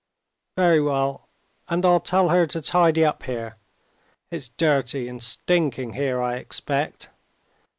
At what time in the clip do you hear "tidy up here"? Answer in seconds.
2.59-3.57